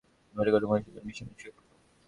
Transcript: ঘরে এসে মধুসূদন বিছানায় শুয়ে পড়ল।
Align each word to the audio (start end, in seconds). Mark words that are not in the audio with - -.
ঘরে 0.33 0.49
এসে 0.51 0.67
মধুসূদন 0.69 1.03
বিছানায় 1.07 1.37
শুয়ে 1.39 1.53
পড়ল। 1.55 1.69